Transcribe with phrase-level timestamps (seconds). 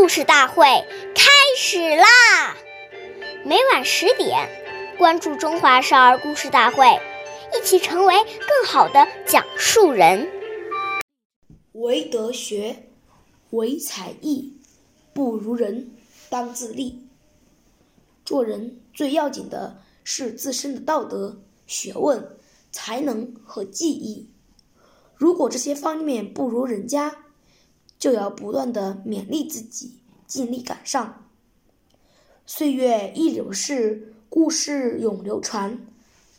[0.00, 0.64] 故事大会
[1.14, 2.56] 开始啦！
[3.44, 4.48] 每晚十点，
[4.96, 6.86] 关注《中华少儿故事大会》，
[7.54, 10.26] 一起成为更好的讲述人。
[11.72, 12.88] 唯德学，
[13.50, 14.56] 唯才艺，
[15.12, 15.90] 不如人，
[16.30, 17.06] 当自立。
[18.24, 22.38] 做人最要紧的是自身的道德、学问、
[22.72, 24.30] 才能和技艺。
[25.14, 27.26] 如果这些方面不如人家，
[28.00, 31.28] 就要不断的勉励自己，尽力赶上。
[32.46, 35.86] 岁月易流逝，故事永流传。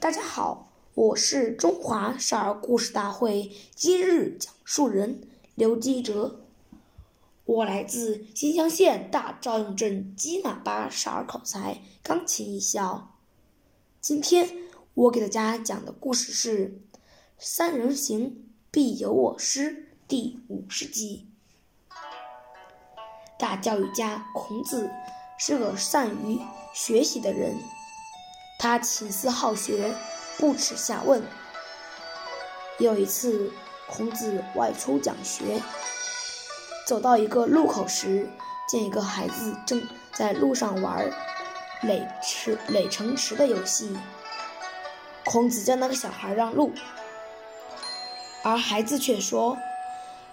[0.00, 6.40] 大家好，我是中华少儿故事大会今日讲述人刘基哲，
[7.44, 13.16] 我来自新乡县大赵营镇鸡马巴少儿口才钢琴艺校。
[14.00, 14.50] 今天
[14.94, 16.68] 我给大家讲的故事是
[17.38, 19.70] 《三人行，必有我师》
[20.08, 21.28] 第五十集。
[23.44, 24.90] 大教育家孔子
[25.36, 26.40] 是个善于
[26.72, 27.54] 学习的人，
[28.58, 29.94] 他勤思好学，
[30.38, 31.22] 不耻下问。
[32.78, 33.52] 有一次，
[33.86, 35.60] 孔子外出讲学，
[36.86, 38.30] 走到一个路口时，
[38.66, 41.12] 见一个孩子正在路上玩
[41.82, 43.94] 垒池垒城池的游戏。
[45.22, 46.72] 孔子叫那个小孩让路，
[48.42, 49.58] 而孩子却说：“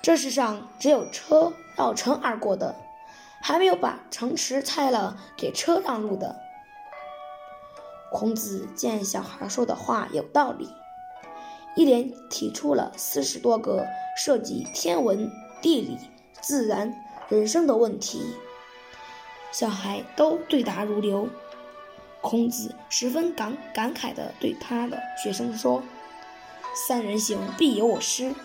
[0.02, 2.73] 这世上只有车绕城而过的。”
[3.42, 6.39] 还没有把城池拆了给车让路的。
[8.11, 10.70] 孔子见小孩说的话有道理，
[11.75, 15.98] 一连提出了四十多个涉及天文、地理、
[16.42, 16.94] 自然、
[17.30, 18.22] 人生的问题，
[19.52, 21.30] 小孩都对答如流。
[22.20, 25.81] 孔子十分感感慨地对他的学生说
[26.88, 28.36] ：“三人行，必有我师。”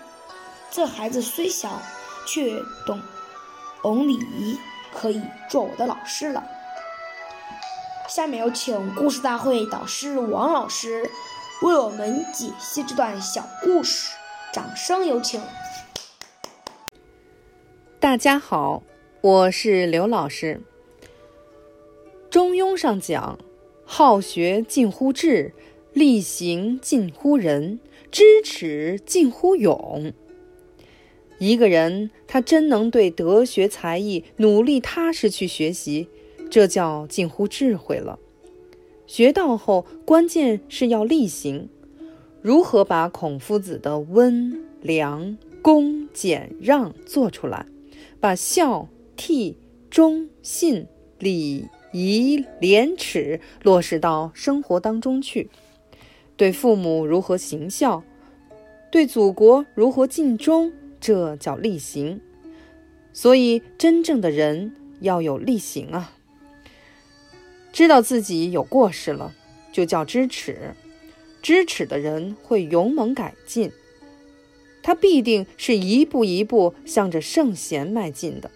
[0.70, 1.83] 这孩子虽小，
[2.27, 3.03] 却懂
[3.83, 4.58] 懂礼仪。
[4.92, 6.44] 可以做我的老师了。
[8.08, 11.10] 下面有请故事大会导师王老师
[11.62, 14.14] 为我们解析这段小故事，
[14.52, 15.41] 掌声有请。
[17.98, 18.82] 大家好，
[19.20, 20.60] 我是刘老师。
[22.30, 23.38] 中庸上讲
[23.84, 25.52] ：“好学近乎智，
[25.92, 27.80] 力行近乎仁，
[28.12, 30.12] 知耻近乎勇。”
[31.38, 36.08] 一个人，他真能对德学才艺努力踏实去学习，
[36.50, 38.19] 这叫近乎智慧了。
[39.06, 41.69] 学到后，关键是要力行。
[42.41, 47.66] 如何把孔夫子的温良恭俭让做出来，
[48.19, 49.56] 把孝悌
[49.91, 50.86] 忠信
[51.19, 55.50] 礼仪廉耻落实到生活当中去？
[56.36, 58.02] 对父母如何行孝？
[58.91, 60.72] 对祖国如何尽忠？
[61.00, 62.20] 这叫力行，
[63.12, 66.12] 所以真正的人要有力行啊！
[67.72, 69.34] 知道自己有过失了，
[69.72, 70.74] 就叫知耻。
[71.42, 73.70] 知耻的人会勇猛改进，
[74.82, 78.50] 他必定是一步一步向着圣贤迈进的。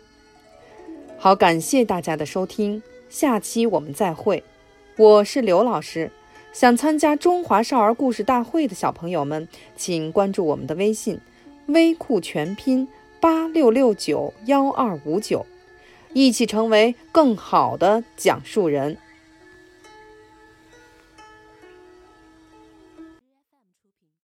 [1.16, 4.42] 好，感谢大家的收听，下期我们再会。
[4.96, 6.10] 我是刘老师，
[6.52, 9.46] 想参加中华少儿故事大会的小朋友们，
[9.76, 11.20] 请关注我们的微信。
[11.72, 12.88] 微库全拼
[13.20, 15.46] 八六六九幺二五九，
[16.12, 18.96] 一起成为更好的讲述人。